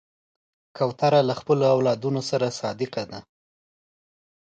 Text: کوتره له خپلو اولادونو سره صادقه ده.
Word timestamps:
کوتره 0.77 1.19
له 1.29 1.33
خپلو 1.39 1.63
اولادونو 1.75 2.21
سره 2.29 2.47
صادقه 2.59 3.03
ده. 3.11 3.19